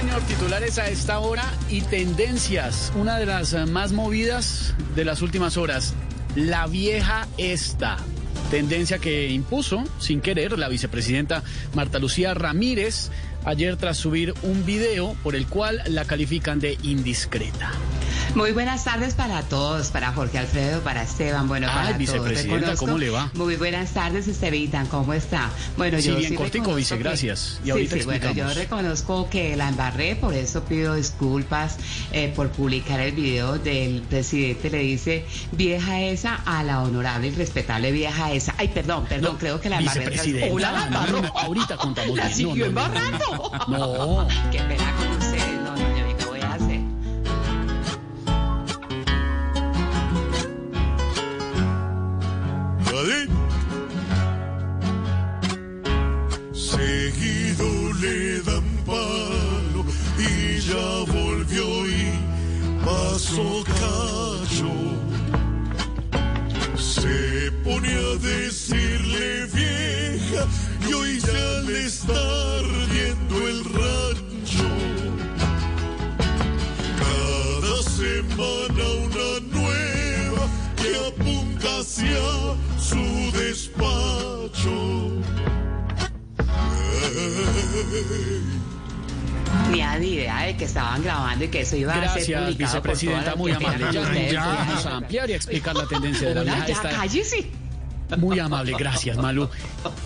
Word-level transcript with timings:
Señor, 0.00 0.20
titulares 0.24 0.78
a 0.78 0.90
esta 0.90 1.20
hora 1.20 1.50
y 1.70 1.80
tendencias. 1.80 2.92
Una 2.96 3.18
de 3.18 3.24
las 3.24 3.54
eh, 3.54 3.64
más 3.64 3.92
movidas 3.92 4.74
de 4.94 5.06
las 5.06 5.22
últimas 5.22 5.56
horas. 5.56 5.94
La 6.34 6.66
vieja 6.66 7.26
esta. 7.38 7.96
Tendencia 8.50 8.98
que 8.98 9.30
impuso, 9.30 9.84
sin 9.98 10.20
querer, 10.20 10.58
la 10.58 10.68
vicepresidenta 10.68 11.42
Marta 11.72 11.98
Lucía 11.98 12.34
Ramírez 12.34 13.10
ayer 13.46 13.78
tras 13.78 13.96
subir 13.96 14.34
un 14.42 14.66
video 14.66 15.16
por 15.22 15.34
el 15.34 15.46
cual 15.46 15.82
la 15.86 16.04
califican 16.04 16.60
de 16.60 16.76
indiscreta. 16.82 17.72
Muy 18.34 18.52
buenas 18.52 18.84
tardes 18.84 19.14
para 19.14 19.42
todos, 19.42 19.88
para 19.88 20.12
Jorge 20.12 20.38
Alfredo, 20.38 20.80
para 20.82 21.02
Esteban, 21.04 21.48
bueno, 21.48 21.68
para 21.68 21.80
Ay, 21.80 21.86
todos. 21.86 21.98
vicepresidenta, 21.98 22.56
Reconozco- 22.72 22.84
¿cómo 22.86 22.98
le 22.98 23.08
va? 23.10 23.30
Muy 23.34 23.56
buenas 23.56 23.90
tardes, 23.92 24.28
Estevitan, 24.28 24.86
¿cómo 24.88 25.14
está? 25.14 25.48
Bueno, 25.78 25.98
Sí, 26.00 26.08
yo 26.08 26.16
bien 26.16 26.30
sí 26.30 26.36
cortico, 26.36 26.74
vice, 26.74 26.96
que- 26.98 27.02
gracias. 27.02 27.58
Y 27.62 27.64
sí, 27.66 27.70
ahorita 27.70 27.96
sí, 27.96 28.02
bueno, 28.04 28.32
yo 28.32 28.52
reconozco 28.52 29.30
que 29.30 29.56
la 29.56 29.68
embarré, 29.70 30.16
por 30.16 30.34
eso 30.34 30.64
pido 30.64 30.94
disculpas 30.96 31.76
eh, 32.12 32.30
por 32.36 32.50
publicar 32.50 33.00
el 33.00 33.12
video 33.12 33.58
del 33.58 34.02
presidente, 34.02 34.68
le 34.68 34.78
dice 34.80 35.24
vieja 35.52 36.00
esa 36.02 36.34
a 36.44 36.62
la 36.62 36.82
honorable 36.82 37.28
y 37.28 37.30
respetable 37.34 37.90
vieja 37.90 38.32
esa. 38.32 38.54
Ay, 38.58 38.68
perdón, 38.68 39.06
perdón, 39.08 39.32
No, 39.34 39.38
creo 39.38 39.60
que 39.60 39.70
la 39.70 39.78
embarré. 39.78 40.00
vicepresidenta, 40.10 40.72
la 40.72 40.90
no, 40.90 41.22
no, 41.22 41.28
ahorita 41.38 41.76
contamos 41.78 42.16
La 42.16 42.24
bien. 42.24 42.36
Siguió 42.36 42.66
embarrando. 42.66 43.50
No. 43.68 44.28
Qué 44.52 44.58
pena 44.60 44.94
con 44.96 45.08
ustedes, 45.16 45.55
pasó 63.36 63.64
cacho. 63.64 64.72
Se 66.76 67.52
pone 67.64 67.88
a 67.88 68.16
decirle 68.16 69.46
vieja 69.52 70.46
y 70.88 70.92
hoy 70.92 71.20
ya 71.20 71.60
le 71.66 71.84
está 71.84 72.14
ardiendo 72.58 73.48
el 73.48 73.64
rancho. 73.64 74.68
Cada 76.98 77.82
semana 77.82 78.84
una 79.04 79.28
nueva 79.52 80.44
que 80.76 80.90
apunta 81.08 81.68
hacia 81.80 82.24
su 82.78 83.04
despacho. 83.32 84.76
A 86.98 88.75
ni 89.70 90.14
idea 90.14 90.42
de 90.42 90.56
que 90.56 90.64
estaban 90.64 91.02
grabando 91.02 91.44
y 91.44 91.48
que 91.48 91.60
eso 91.60 91.76
iba 91.76 91.92
a 91.92 91.96
ser 91.96 92.04
Gracias, 92.04 92.26
publicado 92.26 92.46
por 92.46 92.56
vicepresidenta, 92.56 93.24
todas 93.24 93.36
muy 93.36 93.52
amable. 93.52 93.86
Ya, 93.92 94.30
ya 94.30 94.46
vamos 94.46 94.86
a 94.86 94.96
ampliar 94.96 95.30
y 95.30 95.32
a 95.32 95.36
explicar 95.36 95.76
la 95.76 95.86
tendencia 95.86 96.28
de 96.28 96.34
la 96.34 96.42
vieja 96.42 96.66
ya 96.66 96.82
cállese. 96.82 97.50
Muy 98.18 98.38
amable, 98.38 98.74
gracias, 98.78 99.16
Malu. 99.16 99.48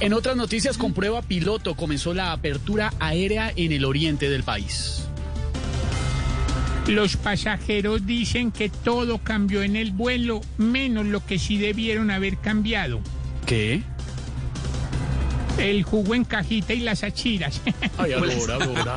En 0.00 0.14
otras 0.14 0.36
noticias, 0.36 0.78
con 0.78 0.94
prueba 0.94 1.20
piloto 1.22 1.74
comenzó 1.74 2.14
la 2.14 2.32
apertura 2.32 2.94
aérea 2.98 3.52
en 3.54 3.72
el 3.72 3.84
oriente 3.84 4.30
del 4.30 4.42
país. 4.42 5.04
Los 6.86 7.16
pasajeros 7.16 8.06
dicen 8.06 8.50
que 8.50 8.68
todo 8.70 9.18
cambió 9.18 9.62
en 9.62 9.76
el 9.76 9.92
vuelo, 9.92 10.40
menos 10.56 11.06
lo 11.06 11.24
que 11.24 11.38
sí 11.38 11.58
debieron 11.58 12.10
haber 12.10 12.38
cambiado. 12.38 13.00
¿Qué? 13.46 13.82
El 15.60 15.82
jugo 15.82 16.14
en 16.14 16.24
cajita 16.24 16.72
y 16.72 16.80
las 16.80 17.04
achiras. 17.04 17.60
Ay, 17.98 18.12
ahora, 18.14 18.34
ahora. 18.54 18.96